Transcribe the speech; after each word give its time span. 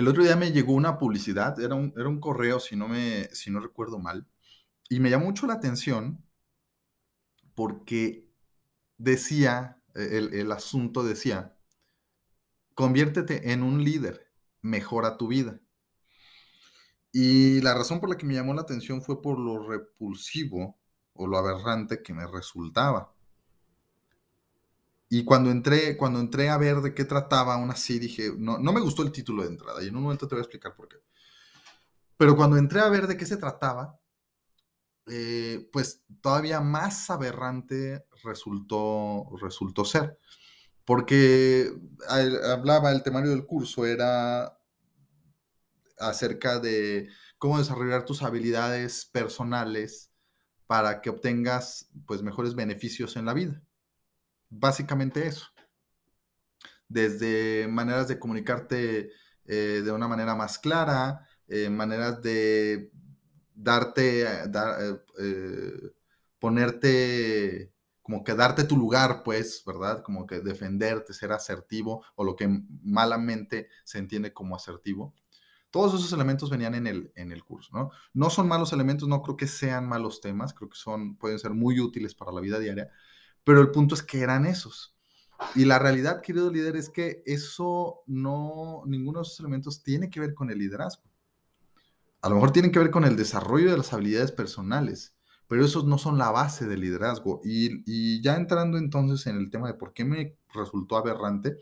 El 0.00 0.08
otro 0.08 0.22
día 0.24 0.34
me 0.34 0.50
llegó 0.50 0.72
una 0.72 0.96
publicidad, 0.96 1.60
era 1.60 1.74
un, 1.74 2.20
correo, 2.20 2.58
si 2.58 2.74
no, 2.74 2.88
me, 2.88 3.24
si 3.34 3.50
no 3.50 3.60
recuerdo 3.60 3.98
mal, 3.98 4.26
y 4.88 4.98
me 4.98 5.10
llamó 5.10 5.26
mucho 5.26 5.46
la 5.46 5.52
atención 5.52 6.24
porque 7.54 8.26
decía, 8.96 9.82
e, 9.94 10.16
el 10.16 10.50
asunto 10.52 11.02
decía, 11.02 11.54
conviértete 12.74 13.52
en 13.52 13.62
un 13.62 13.84
líder, 13.84 14.32
mejora 14.62 15.18
tu 15.18 15.28
vida. 15.28 15.60
Y 17.12 17.60
la 17.60 17.74
razón 17.74 18.00
por 18.00 18.08
la 18.08 18.16
que 18.16 18.24
me 18.24 18.32
llamó 18.32 18.54
la 18.54 18.62
atención 18.62 19.02
fue 19.02 19.20
por 19.20 19.38
lo 19.38 19.68
repulsivo 19.68 20.80
o 21.12 21.26
lo 21.26 21.36
aberrante 21.36 22.02
que 22.02 22.14
me 22.14 22.26
resultaba. 22.26 23.14
Y 25.12 25.24
cuando 25.24 25.50
entré, 25.50 25.96
cuando 25.96 26.20
entré 26.20 26.50
a 26.50 26.56
ver 26.56 26.76
de 26.76 26.94
qué 26.94 27.04
trataba, 27.04 27.54
aún 27.54 27.70
así 27.72 27.98
dije, 27.98 28.32
no, 28.38 28.58
no 28.58 28.72
me 28.72 28.80
gustó 28.80 29.02
el 29.02 29.10
título 29.10 29.42
de 29.42 29.48
entrada 29.48 29.82
y 29.82 29.88
en 29.88 29.96
un 29.96 30.04
momento 30.04 30.28
te 30.28 30.36
voy 30.36 30.40
a 30.40 30.44
explicar 30.44 30.76
por 30.76 30.88
qué. 30.88 30.98
Pero 32.16 32.36
cuando 32.36 32.56
entré 32.56 32.78
a 32.80 32.88
ver 32.88 33.08
de 33.08 33.16
qué 33.16 33.26
se 33.26 33.36
trataba, 33.36 33.98
eh, 35.08 35.68
pues 35.72 36.04
todavía 36.20 36.60
más 36.60 37.10
aberrante 37.10 38.06
resultó, 38.22 39.26
resultó 39.42 39.84
ser. 39.84 40.16
Porque 40.84 41.72
hablaba, 42.08 42.92
el 42.92 43.02
temario 43.02 43.30
del 43.30 43.46
curso 43.46 43.86
era 43.86 44.56
acerca 45.98 46.60
de 46.60 47.08
cómo 47.36 47.58
desarrollar 47.58 48.04
tus 48.04 48.22
habilidades 48.22 49.06
personales 49.06 50.12
para 50.68 51.00
que 51.00 51.10
obtengas 51.10 51.90
pues 52.06 52.22
mejores 52.22 52.54
beneficios 52.54 53.16
en 53.16 53.24
la 53.24 53.34
vida. 53.34 53.60
Básicamente 54.50 55.26
eso. 55.26 55.46
Desde 56.88 57.68
maneras 57.68 58.08
de 58.08 58.18
comunicarte 58.18 59.12
eh, 59.44 59.82
de 59.84 59.92
una 59.92 60.08
manera 60.08 60.34
más 60.34 60.58
clara, 60.58 61.26
eh, 61.46 61.70
maneras 61.70 62.20
de 62.20 62.90
darte, 63.54 64.22
eh, 64.22 65.92
ponerte, 66.38 67.72
como 68.02 68.24
que 68.24 68.34
darte 68.34 68.64
tu 68.64 68.76
lugar, 68.76 69.22
pues, 69.24 69.62
¿verdad? 69.64 70.02
Como 70.02 70.26
que 70.26 70.40
defenderte, 70.40 71.12
ser 71.14 71.32
asertivo, 71.32 72.04
o 72.16 72.24
lo 72.24 72.34
que 72.34 72.48
malamente 72.82 73.68
se 73.84 73.98
entiende 73.98 74.32
como 74.32 74.56
asertivo. 74.56 75.14
Todos 75.70 75.94
esos 75.94 76.12
elementos 76.12 76.50
venían 76.50 76.74
en 76.74 76.88
el, 76.88 77.12
en 77.14 77.30
el 77.30 77.44
curso, 77.44 77.70
¿no? 77.72 77.90
No 78.12 78.30
son 78.30 78.48
malos 78.48 78.72
elementos, 78.72 79.08
no 79.08 79.22
creo 79.22 79.36
que 79.36 79.46
sean 79.46 79.86
malos 79.88 80.20
temas, 80.20 80.52
creo 80.52 80.68
que 80.68 80.76
son, 80.78 81.16
pueden 81.16 81.38
ser 81.38 81.52
muy 81.52 81.78
útiles 81.78 82.14
para 82.16 82.32
la 82.32 82.40
vida 82.40 82.58
diaria, 82.58 82.90
pero 83.44 83.60
el 83.60 83.70
punto 83.70 83.94
es 83.94 84.02
que 84.02 84.20
eran 84.20 84.46
esos. 84.46 84.94
Y 85.54 85.64
la 85.64 85.78
realidad, 85.78 86.20
querido 86.20 86.50
líder, 86.50 86.76
es 86.76 86.90
que 86.90 87.22
eso 87.24 88.02
no, 88.06 88.82
ninguno 88.86 89.20
de 89.20 89.22
esos 89.22 89.40
elementos 89.40 89.82
tiene 89.82 90.10
que 90.10 90.20
ver 90.20 90.34
con 90.34 90.50
el 90.50 90.58
liderazgo. 90.58 91.04
A 92.22 92.28
lo 92.28 92.34
mejor 92.34 92.52
tienen 92.52 92.70
que 92.70 92.78
ver 92.78 92.90
con 92.90 93.04
el 93.04 93.16
desarrollo 93.16 93.70
de 93.70 93.78
las 93.78 93.92
habilidades 93.92 94.32
personales, 94.32 95.14
pero 95.48 95.64
esos 95.64 95.86
no 95.86 95.96
son 95.96 96.18
la 96.18 96.30
base 96.30 96.66
del 96.66 96.82
liderazgo. 96.82 97.40
Y, 97.42 97.82
y 97.86 98.20
ya 98.22 98.36
entrando 98.36 98.76
entonces 98.76 99.26
en 99.26 99.36
el 99.36 99.50
tema 99.50 99.68
de 99.68 99.74
por 99.74 99.94
qué 99.94 100.04
me 100.04 100.36
resultó 100.52 100.96
aberrante, 100.96 101.56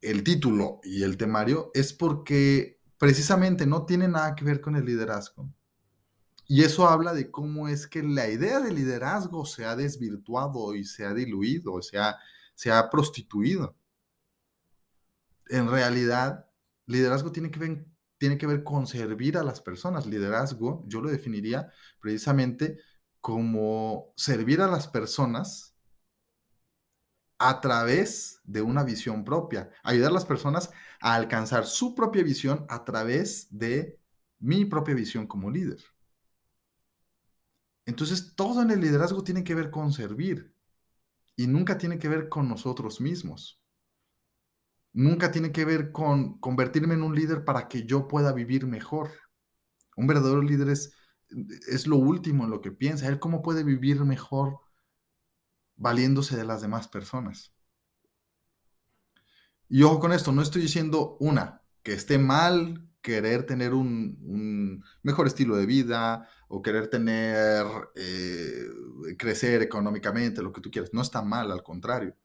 el 0.00 0.24
título 0.24 0.80
y 0.82 1.04
el 1.04 1.16
temario 1.16 1.70
es 1.74 1.92
porque 1.92 2.80
precisamente 2.98 3.66
no 3.66 3.86
tiene 3.86 4.08
nada 4.08 4.34
que 4.34 4.44
ver 4.44 4.60
con 4.60 4.74
el 4.74 4.84
liderazgo. 4.84 5.48
Y 6.52 6.64
eso 6.64 6.86
habla 6.86 7.14
de 7.14 7.30
cómo 7.30 7.66
es 7.66 7.86
que 7.86 8.02
la 8.02 8.28
idea 8.28 8.60
de 8.60 8.70
liderazgo 8.74 9.46
se 9.46 9.64
ha 9.64 9.74
desvirtuado 9.74 10.74
y 10.74 10.84
se 10.84 11.06
ha 11.06 11.14
diluido, 11.14 11.80
se 11.80 11.98
ha, 11.98 12.18
se 12.54 12.70
ha 12.70 12.90
prostituido. 12.90 13.74
En 15.48 15.70
realidad, 15.70 16.44
liderazgo 16.84 17.32
tiene 17.32 17.50
que, 17.50 17.58
ver, 17.58 17.86
tiene 18.18 18.36
que 18.36 18.46
ver 18.46 18.64
con 18.64 18.86
servir 18.86 19.38
a 19.38 19.42
las 19.42 19.62
personas. 19.62 20.04
Liderazgo, 20.04 20.84
yo 20.88 21.00
lo 21.00 21.08
definiría 21.08 21.72
precisamente 22.00 22.78
como 23.18 24.12
servir 24.14 24.60
a 24.60 24.66
las 24.66 24.88
personas 24.88 25.74
a 27.38 27.62
través 27.62 28.42
de 28.44 28.60
una 28.60 28.84
visión 28.84 29.24
propia, 29.24 29.70
ayudar 29.82 30.10
a 30.10 30.14
las 30.14 30.26
personas 30.26 30.70
a 31.00 31.14
alcanzar 31.14 31.64
su 31.64 31.94
propia 31.94 32.22
visión 32.22 32.66
a 32.68 32.84
través 32.84 33.48
de 33.50 33.98
mi 34.38 34.66
propia 34.66 34.94
visión 34.94 35.26
como 35.26 35.50
líder. 35.50 35.82
Entonces, 37.84 38.34
todo 38.36 38.62
en 38.62 38.70
el 38.70 38.80
liderazgo 38.80 39.24
tiene 39.24 39.44
que 39.44 39.54
ver 39.54 39.70
con 39.70 39.92
servir 39.92 40.54
y 41.36 41.46
nunca 41.46 41.78
tiene 41.78 41.98
que 41.98 42.08
ver 42.08 42.28
con 42.28 42.48
nosotros 42.48 43.00
mismos. 43.00 43.60
Nunca 44.92 45.32
tiene 45.32 45.52
que 45.52 45.64
ver 45.64 45.90
con 45.90 46.38
convertirme 46.38 46.94
en 46.94 47.02
un 47.02 47.14
líder 47.14 47.44
para 47.44 47.68
que 47.68 47.86
yo 47.86 48.08
pueda 48.08 48.32
vivir 48.32 48.66
mejor. 48.66 49.10
Un 49.96 50.06
verdadero 50.06 50.42
líder 50.42 50.68
es, 50.68 50.94
es 51.68 51.86
lo 51.86 51.96
último 51.96 52.44
en 52.44 52.50
lo 52.50 52.60
que 52.60 52.72
piensa, 52.72 53.08
él 53.08 53.18
cómo 53.18 53.42
puede 53.42 53.64
vivir 53.64 54.04
mejor 54.04 54.60
valiéndose 55.76 56.36
de 56.36 56.44
las 56.44 56.60
demás 56.62 56.88
personas. 56.88 57.52
Y 59.68 59.82
ojo 59.82 60.00
con 60.00 60.12
esto, 60.12 60.32
no 60.32 60.42
estoy 60.42 60.62
diciendo 60.62 61.16
una, 61.18 61.62
que 61.82 61.94
esté 61.94 62.18
mal 62.18 62.91
querer 63.02 63.44
tener 63.44 63.74
un, 63.74 64.82
mejor 65.02 65.26
estilo 65.26 65.56
de 65.56 65.66
vida 65.66 66.28
o 66.48 66.62
querer 66.62 66.88
tener, 66.88 67.66
eh, 67.96 68.66
crecer 69.18 69.62
económicamente, 69.62 70.42
lo 70.42 70.52
que 70.52 70.60
tú 70.60 70.70
quieras. 70.70 70.90
No 70.92 71.02
está 71.02 71.22
mal, 71.22 71.50
al 71.52 71.62
contrario. 71.62 72.16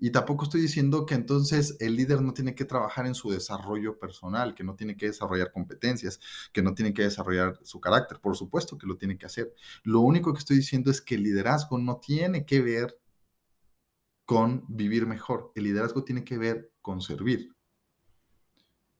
Y 0.00 0.10
tampoco 0.10 0.44
estoy 0.44 0.60
diciendo 0.60 1.06
que 1.06 1.14
entonces 1.14 1.76
el 1.80 1.96
líder 1.96 2.22
no 2.22 2.32
tiene 2.32 2.54
que 2.54 2.64
trabajar 2.64 3.06
en 3.06 3.14
su 3.16 3.30
desarrollo 3.30 3.98
personal, 3.98 4.54
que 4.54 4.62
no 4.62 4.76
tiene 4.76 4.96
que 4.96 5.06
desarrollar 5.06 5.50
competencias, 5.50 6.20
que 6.52 6.62
no 6.62 6.74
tiene 6.74 6.94
que 6.94 7.02
desarrollar 7.02 7.58
su 7.62 7.80
carácter. 7.80 8.20
Por 8.20 8.36
supuesto 8.36 8.78
que 8.78 8.86
lo 8.86 8.96
tiene 8.96 9.18
que 9.18 9.26
hacer. 9.26 9.52
Lo 9.82 10.00
único 10.00 10.32
que 10.32 10.38
estoy 10.38 10.56
diciendo 10.58 10.90
es 10.90 11.00
que 11.00 11.16
el 11.16 11.24
liderazgo 11.24 11.78
no 11.78 11.98
tiene 11.98 12.46
que 12.46 12.60
ver 12.62 12.96
con 14.24 14.64
vivir 14.68 15.06
mejor. 15.06 15.52
El 15.56 15.64
liderazgo 15.64 16.04
tiene 16.04 16.22
que 16.24 16.38
ver 16.38 16.72
con 16.80 17.00
servir. 17.00 17.57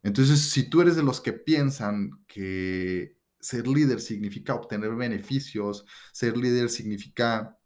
Entonces, 0.02 0.50
si 0.50 0.68
tú 0.70 0.80
eres 0.80 0.96
de 0.96 1.02
los 1.02 1.20
que 1.20 1.32
piensan 1.32 2.10
que 2.26 3.16
ser 3.40 3.66
líder 3.66 4.00
significa 4.00 4.54
obtener 4.54 4.94
beneficios, 4.94 5.84
ser 6.12 6.36
líder 6.36 6.70
significa 6.70 7.58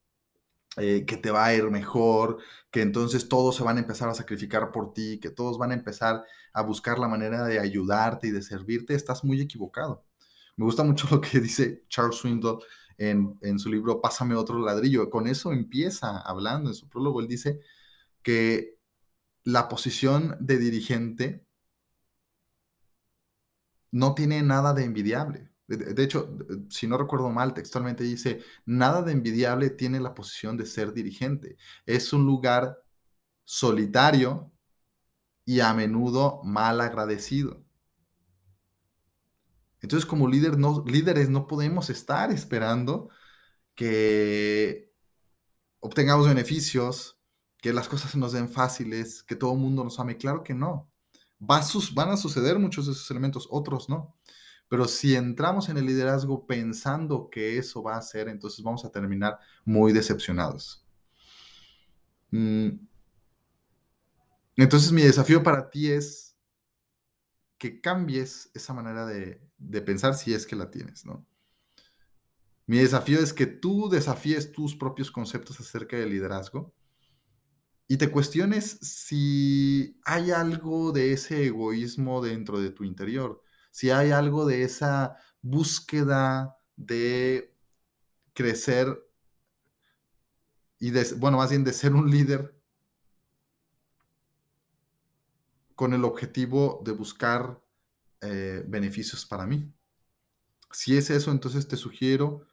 eh, 0.78 1.04
que 1.06 1.16
te 1.18 1.30
va 1.30 1.46
a 1.46 1.54
ir 1.54 1.70
mejor, 1.70 2.38
que 2.70 2.82
entonces 2.82 3.28
todos 3.28 3.56
se 3.56 3.62
van 3.62 3.76
a 3.76 3.80
empezar 3.80 4.08
a 4.08 4.14
sacrificar 4.14 4.72
por 4.72 4.94
ti, 4.94 5.20
que 5.20 5.30
todos 5.30 5.58
van 5.58 5.70
a 5.72 5.74
empezar 5.74 6.24
a 6.54 6.62
buscar 6.62 6.98
la 6.98 7.08
manera 7.08 7.44
de 7.44 7.58
ayudarte 7.60 8.28
y 8.28 8.30
de 8.30 8.42
servirte, 8.42 8.94
estás 8.94 9.24
muy 9.24 9.40
equivocado. 9.40 10.04
Me 10.56 10.64
gusta 10.64 10.84
mucho 10.84 11.06
lo 11.10 11.20
que 11.20 11.40
dice 11.40 11.84
Charles 11.88 12.16
Swindoll 12.16 12.62
en, 12.98 13.38
en 13.42 13.58
su 13.58 13.70
libro 13.70 14.00
Pásame 14.00 14.34
otro 14.34 14.58
ladrillo. 14.60 15.10
Con 15.10 15.26
eso 15.26 15.52
empieza 15.52 16.18
hablando 16.20 16.70
en 16.70 16.74
su 16.74 16.88
prólogo. 16.88 17.20
Él 17.20 17.28
dice 17.28 17.60
que 18.22 18.78
la 19.44 19.68
posición 19.68 20.36
de 20.40 20.58
dirigente 20.58 21.46
no 23.92 24.14
tiene 24.14 24.42
nada 24.42 24.74
de 24.74 24.84
envidiable. 24.84 25.50
De, 25.68 26.02
hecho, 26.02 26.36
si 26.68 26.86
no 26.86 26.98
recuerdo 26.98 27.30
mal, 27.30 27.54
textualmente 27.54 28.04
dice, 28.04 28.42
nada 28.66 29.02
de 29.02 29.12
envidiable 29.12 29.70
tiene 29.70 30.00
la 30.00 30.14
posición 30.14 30.56
de 30.56 30.66
ser 30.66 30.92
dirigente. 30.92 31.56
Es 31.86 32.12
un 32.12 32.26
lugar 32.26 32.78
solitario 33.44 34.52
y 35.44 35.60
a 35.60 35.72
menudo 35.72 36.42
mal 36.44 36.80
agradecido. 36.80 37.64
Entonces, 39.80 40.06
como 40.06 40.28
líderes 40.28 41.28
no 41.30 41.46
podemos 41.46 41.90
estar 41.90 42.30
esperando 42.32 43.08
que 43.74 44.92
obtengamos 45.80 46.28
beneficios, 46.28 47.18
que 47.58 47.72
las 47.72 47.88
cosas 47.88 48.10
se 48.10 48.18
nos 48.18 48.32
den 48.32 48.48
fáciles, 48.48 49.22
que 49.22 49.36
todo 49.36 49.52
el 49.54 49.58
mundo 49.58 49.84
nos 49.84 49.98
ame. 49.98 50.18
Claro 50.18 50.42
que 50.42 50.54
no. 50.54 50.91
Van 51.44 52.10
a 52.10 52.16
suceder 52.16 52.58
muchos 52.58 52.86
de 52.86 52.92
esos 52.92 53.10
elementos, 53.10 53.48
otros 53.50 53.88
no. 53.88 54.14
Pero 54.68 54.86
si 54.86 55.16
entramos 55.16 55.68
en 55.68 55.76
el 55.76 55.86
liderazgo 55.86 56.46
pensando 56.46 57.28
que 57.28 57.58
eso 57.58 57.82
va 57.82 57.96
a 57.96 58.02
ser, 58.02 58.28
entonces 58.28 58.62
vamos 58.62 58.84
a 58.84 58.90
terminar 58.90 59.38
muy 59.64 59.92
decepcionados. 59.92 60.86
Mm. 62.30 62.70
Entonces 64.56 64.92
mi 64.92 65.02
desafío 65.02 65.42
para 65.42 65.68
ti 65.68 65.90
es 65.90 66.36
que 67.58 67.80
cambies 67.80 68.50
esa 68.54 68.72
manera 68.72 69.04
de, 69.06 69.40
de 69.58 69.82
pensar 69.82 70.14
si 70.14 70.32
es 70.32 70.46
que 70.46 70.56
la 70.56 70.70
tienes, 70.70 71.04
¿no? 71.04 71.26
Mi 72.66 72.78
desafío 72.78 73.18
es 73.18 73.32
que 73.32 73.46
tú 73.46 73.88
desafíes 73.88 74.52
tus 74.52 74.76
propios 74.76 75.10
conceptos 75.10 75.58
acerca 75.60 75.96
del 75.96 76.10
liderazgo 76.10 76.72
y 77.92 77.98
te 77.98 78.10
cuestiones 78.10 78.78
si 78.80 80.00
hay 80.06 80.30
algo 80.30 80.92
de 80.92 81.12
ese 81.12 81.44
egoísmo 81.44 82.22
dentro 82.22 82.58
de 82.58 82.70
tu 82.70 82.84
interior 82.84 83.42
si 83.70 83.90
hay 83.90 84.12
algo 84.12 84.46
de 84.46 84.62
esa 84.62 85.18
búsqueda 85.42 86.56
de 86.74 87.54
crecer 88.32 89.06
y 90.78 90.90
de, 90.90 91.06
bueno, 91.18 91.36
más 91.36 91.50
bien 91.50 91.64
de 91.64 91.74
ser 91.74 91.92
un 91.92 92.10
líder 92.10 92.58
con 95.74 95.92
el 95.92 96.04
objetivo 96.04 96.80
de 96.86 96.92
buscar 96.92 97.62
eh, 98.22 98.64
beneficios 98.66 99.26
para 99.26 99.46
mí. 99.46 99.70
Si 100.70 100.96
es 100.96 101.10
eso, 101.10 101.30
entonces 101.30 101.68
te 101.68 101.76
sugiero 101.76 102.46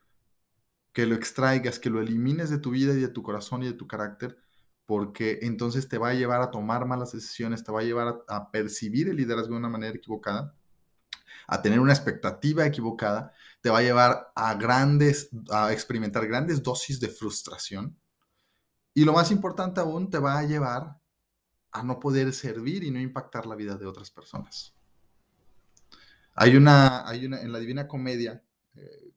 que 0.91 1.05
lo 1.05 1.15
extraigas, 1.15 1.79
que 1.79 1.89
lo 1.89 2.01
elimines 2.01 2.49
de 2.49 2.57
tu 2.57 2.71
vida 2.71 2.93
y 2.93 2.99
de 2.99 3.07
tu 3.07 3.23
corazón 3.23 3.63
y 3.63 3.67
de 3.67 3.73
tu 3.73 3.87
carácter, 3.87 4.48
porque 4.89 5.37
entonces 5.43 5.87
te 5.87 5.99
va 5.99 6.09
a 6.09 6.13
llevar 6.15 6.41
a 6.41 6.49
tomar 6.49 6.87
malas 6.87 7.11
decisiones, 7.11 7.63
te 7.63 7.71
va 7.71 7.81
a 7.81 7.83
llevar 7.83 8.23
a, 8.27 8.49
percibir 8.49 9.07
el 9.07 9.17
liderazgo 9.17 9.53
de 9.53 9.59
una 9.59 9.69
manera 9.69 9.95
equivocada, 9.95 10.55
a 11.45 11.61
tener 11.61 11.79
una 11.79 11.93
expectativa 11.93 12.65
equivocada, 12.65 13.31
te 13.61 13.69
va 13.69 13.77
a 13.77 13.81
llevar 13.83 14.31
a 14.33 14.55
grandes, 14.55 15.29
a 15.51 15.71
experimentar 15.71 16.25
grandes 16.25 16.63
dosis 16.63 16.99
de 16.99 17.07
frustración. 17.07 17.95
Y 18.95 19.05
lo 19.05 19.13
más 19.13 19.29
importante 19.29 19.79
aún, 19.79 20.09
te 20.09 20.17
va 20.17 20.39
a 20.39 20.43
llevar 20.43 20.97
a 21.71 21.83
no 21.83 21.99
poder 21.99 22.33
servir 22.33 22.83
y 22.83 22.89
no 22.89 22.99
impactar 22.99 23.45
la 23.45 23.53
vida 23.53 23.77
de 23.77 23.85
otras 23.85 24.09
personas. 24.09 24.73
Hay 26.33 26.55
una, 26.55 27.07
hay 27.07 27.27
una 27.27 27.39
en 27.41 27.51
la 27.51 27.59
Divina 27.59 27.87
Comedia, 27.87 28.43
eh, 28.73 29.13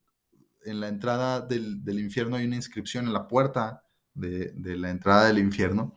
en 0.66 0.80
la 0.80 0.88
entrada 0.88 1.40
del, 1.40 1.80
infierno 1.98 2.36
hay 2.36 2.44
una 2.44 2.56
inscripción 2.56 3.06
en 3.06 3.14
la 3.14 3.26
puerta 3.26 3.86
de, 4.14 4.52
la 4.76 4.90
entrada 4.90 5.26
del 5.26 5.38
infierno 5.38 5.96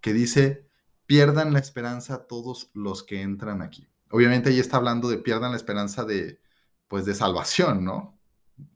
que 0.00 0.12
dice, 0.12 0.68
pierdan 1.06 1.52
la 1.52 1.58
esperanza 1.58 2.26
todos 2.26 2.70
los 2.74 3.02
que 3.02 3.22
entran 3.22 3.62
aquí. 3.62 3.86
Obviamente 4.10 4.50
ahí 4.50 4.60
está 4.60 4.76
hablando 4.76 5.08
de 5.08 5.18
pierdan 5.18 5.50
la 5.50 5.56
esperanza 5.56 6.04
de, 6.04 6.40
pues, 6.88 7.04
de 7.04 7.14
salvación, 7.14 7.84
¿no? 7.84 8.18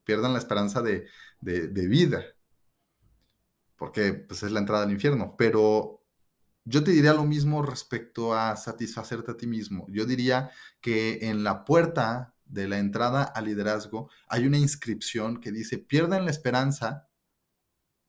Pierdan 0.04 0.32
la 0.32 0.38
esperanza 0.38 0.82
de, 0.82 1.06
de 1.40 1.86
vida, 1.88 2.24
porque 3.76 4.12
pues, 4.12 4.42
es 4.42 4.52
la 4.52 4.60
entrada 4.60 4.84
al 4.84 4.92
infierno. 4.92 5.36
Pero 5.38 6.00
yo 6.64 6.84
te 6.84 6.90
diría 6.90 7.14
lo 7.14 7.24
mismo 7.24 7.62
respecto 7.62 8.34
a 8.34 8.56
satisfacerte 8.56 9.32
a 9.32 9.36
ti 9.36 9.46
mismo. 9.46 9.86
Yo 9.88 10.04
diría 10.04 10.50
que 10.80 11.18
en 11.22 11.44
la 11.44 11.64
puerta 11.64 12.34
de 12.44 12.68
la 12.68 12.78
entrada 12.78 13.22
al 13.22 13.46
liderazgo 13.46 14.10
hay 14.28 14.46
una 14.46 14.58
inscripción 14.58 15.40
que 15.40 15.52
dice, 15.52 15.78
pierdan 15.78 16.24
la 16.24 16.30
esperanza 16.30 17.08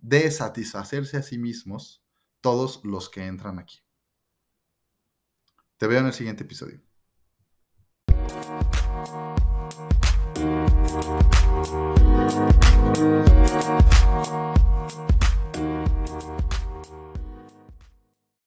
de 0.02 0.30
satisfacerse 0.32 1.18
a 1.18 1.24
sí 1.24 1.38
mismos 1.38 2.04
todos 2.42 2.82
los 2.84 3.10
que 3.10 3.26
entran 3.26 3.60
aquí. 3.60 3.80
Te 5.78 5.88
veo 5.88 6.00
en 6.00 6.08
el 6.08 6.14
siguiente 6.14 6.44
episodio. 6.44 6.82